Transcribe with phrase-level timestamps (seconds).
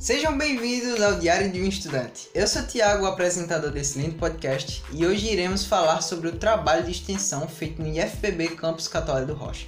[0.00, 2.30] Sejam bem-vindos ao Diário de um Estudante.
[2.34, 6.90] Eu sou Tiago, apresentador desse lindo podcast, e hoje iremos falar sobre o trabalho de
[6.90, 9.66] extensão feito no IFPB Campus Católico do Rocha.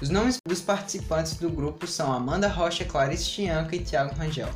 [0.00, 4.50] Os nomes dos participantes do grupo são Amanda Rocha, Clarice Chianca e Tiago Rangel.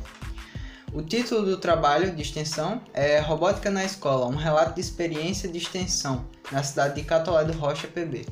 [0.93, 5.57] O título do trabalho de extensão é Robótica na Escola, um relato de experiência de
[5.57, 8.27] extensão na cidade de Catolé do Rocha, PB.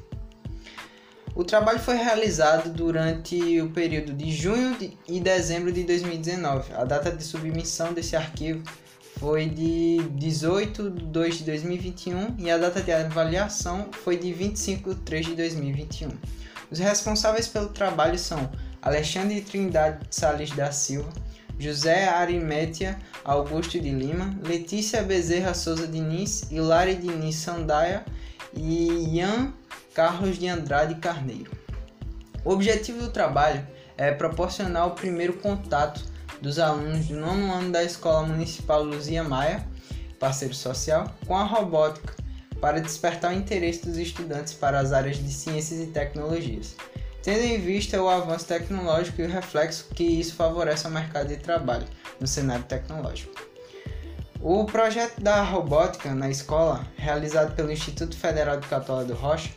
[1.39, 4.75] O trabalho foi realizado durante o período de junho
[5.07, 6.73] e dezembro de 2019.
[6.73, 8.61] A data de submissão desse arquivo
[9.17, 14.93] foi de 18 de 2 de 2021 e a data de avaliação foi de 25
[14.93, 16.09] de 3 de 2021.
[16.69, 18.51] Os responsáveis pelo trabalho são
[18.81, 21.09] Alexandre Trindade Sales da Silva,
[21.57, 28.03] José Arimétia Augusto de Lima, Letícia Bezerra Souza Diniz, Hilari Diniz Sandaia
[28.53, 29.53] e Ian
[29.99, 31.51] Carlos de Andrade Carneiro.
[32.45, 36.01] O objetivo do trabalho é proporcionar o primeiro contato
[36.41, 39.67] dos alunos do nono ano da Escola Municipal Luzia Maia,
[40.17, 42.15] parceiro social, com a robótica,
[42.61, 46.77] para despertar o interesse dos estudantes para as áreas de ciências e tecnologias
[47.21, 51.35] tendo em vista o avanço tecnológico e o reflexo que isso favorece ao mercado de
[51.35, 51.85] trabalho
[52.21, 53.33] no cenário tecnológico.
[54.39, 59.49] O projeto da robótica na escola, realizado pelo Instituto Federal de Católica do Rocha,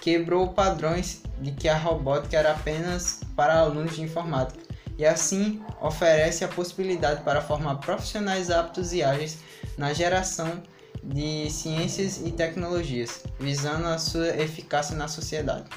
[0.00, 6.44] quebrou padrões de que a robótica era apenas para alunos de informática e assim oferece
[6.44, 9.38] a possibilidade para formar profissionais aptos e ágeis
[9.76, 10.60] na geração
[11.02, 15.70] de ciências e tecnologias, visando a sua eficácia na sociedade.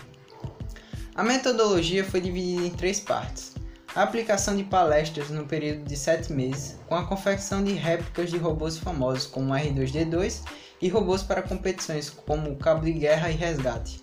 [1.14, 3.54] A metodologia foi dividida em três partes.
[3.94, 8.38] A aplicação de palestras no período de sete meses, com a confecção de réplicas de
[8.38, 10.44] robôs famosos como o R2D2
[10.82, 14.02] e robôs para competições como Cabo de Guerra e Resgate.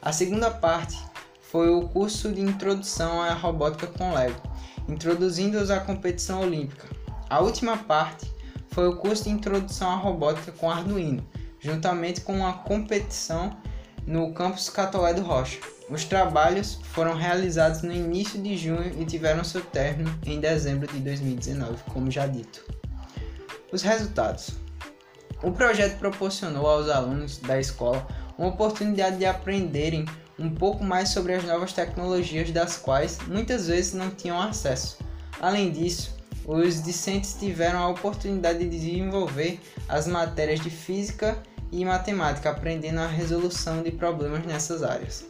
[0.00, 0.96] A segunda parte
[1.40, 4.40] foi o curso de introdução à robótica com Lego,
[4.88, 6.86] introduzindo-os à competição olímpica.
[7.28, 8.32] A última parte
[8.68, 11.26] foi o curso de introdução à robótica com Arduino,
[11.58, 13.56] juntamente com a competição
[14.06, 15.58] no campus Catolé do Rocha.
[15.90, 20.98] Os trabalhos foram realizados no início de junho e tiveram seu término em dezembro de
[20.98, 22.64] 2019, como já dito.
[23.70, 24.50] Os resultados:
[25.42, 28.06] O projeto proporcionou aos alunos da escola
[28.38, 30.06] uma oportunidade de aprenderem
[30.38, 34.98] um pouco mais sobre as novas tecnologias das quais muitas vezes não tinham acesso.
[35.40, 36.16] Além disso,
[36.46, 41.40] os discentes tiveram a oportunidade de desenvolver as matérias de física
[41.74, 45.24] e matemática, aprendendo a resolução de problemas nessas áreas.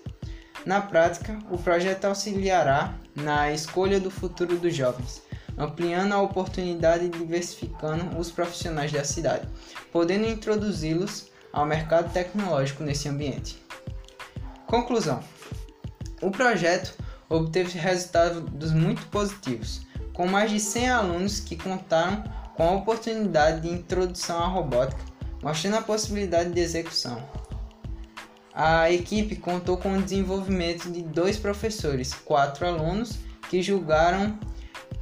[0.66, 5.22] Na prática, o projeto auxiliará na escolha do futuro dos jovens,
[5.56, 9.48] ampliando a oportunidade e diversificando os profissionais da cidade,
[9.90, 13.62] podendo introduzi-los ao mercado tecnológico nesse ambiente.
[14.66, 15.20] Conclusão:
[16.20, 16.94] o projeto
[17.28, 19.80] obteve resultados muito positivos,
[20.12, 22.22] com mais de 100 alunos que contaram
[22.54, 25.13] com a oportunidade de introdução à robótica,
[25.44, 27.22] mostrando a possibilidade de execução
[28.54, 33.18] a equipe contou com o desenvolvimento de dois professores, quatro alunos
[33.50, 34.38] que julgaram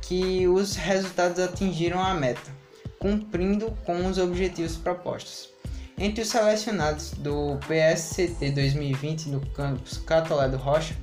[0.01, 2.51] que os resultados atingiram a meta,
[2.99, 5.51] cumprindo com os objetivos propostos.
[5.99, 10.97] Entre os selecionados do PSCT 2020 no campus Catolé Rocha,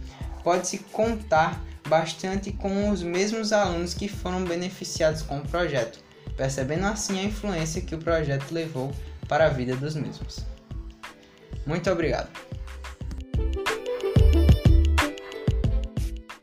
[0.44, 6.00] pode-se contar bastante com os mesmos alunos que foram beneficiados com o projeto,
[6.36, 8.92] percebendo assim a influência que o projeto levou
[9.30, 10.44] para a vida dos mesmos.
[11.66, 12.28] Muito obrigado.